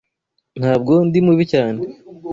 Ntabwo 0.59 0.91
ndi 1.07 1.19
mubi 1.25 1.43
cyane. 1.53 1.79